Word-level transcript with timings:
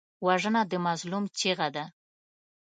وژنه 0.25 0.61
د 0.71 0.73
مظلوم 0.85 1.23
چیغه 1.39 1.67
ده 1.75 1.85